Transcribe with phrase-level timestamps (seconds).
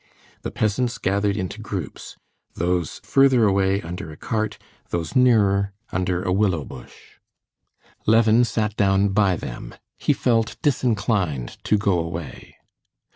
[0.41, 4.57] The peasants gathered into groups—those further away under a cart,
[4.89, 7.19] those nearer under a willow bush.
[8.07, 12.57] Levin sat down by them; he felt disinclined to go away.